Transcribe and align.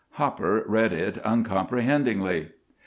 Hopper 0.13 0.63
read 0.67 0.93
it 0.93 1.19
uncomprehendingly. 1.23 2.49